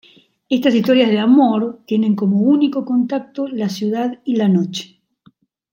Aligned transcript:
Estas 0.49 0.73
historias 0.73 1.11
de 1.11 1.19
amor, 1.19 1.83
tienen 1.85 2.15
como 2.15 2.39
único 2.41 2.85
contacto 2.85 3.47
la 3.47 3.69
ciudad 3.69 4.19
y 4.25 4.35
la 4.35 4.47
noche. 4.49 4.99